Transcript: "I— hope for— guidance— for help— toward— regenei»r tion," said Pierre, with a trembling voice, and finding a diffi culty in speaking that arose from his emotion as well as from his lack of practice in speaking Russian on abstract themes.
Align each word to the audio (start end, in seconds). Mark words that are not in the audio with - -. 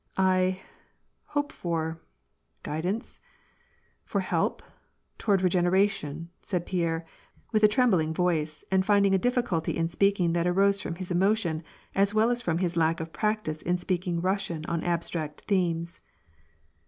"I— 0.17 0.59
hope 1.35 1.51
for— 1.51 2.01
guidance— 2.63 3.19
for 4.03 4.21
help— 4.21 4.63
toward— 5.19 5.41
regenei»r 5.41 5.87
tion," 5.89 6.31
said 6.41 6.65
Pierre, 6.65 7.05
with 7.51 7.61
a 7.63 7.67
trembling 7.67 8.11
voice, 8.11 8.63
and 8.71 8.83
finding 8.83 9.13
a 9.13 9.19
diffi 9.19 9.43
culty 9.43 9.75
in 9.75 9.89
speaking 9.89 10.33
that 10.33 10.47
arose 10.47 10.81
from 10.81 10.95
his 10.95 11.11
emotion 11.11 11.61
as 11.93 12.15
well 12.15 12.31
as 12.31 12.41
from 12.41 12.57
his 12.57 12.75
lack 12.75 12.99
of 12.99 13.13
practice 13.13 13.61
in 13.61 13.77
speaking 13.77 14.21
Russian 14.21 14.65
on 14.65 14.83
abstract 14.83 15.41
themes. 15.41 16.01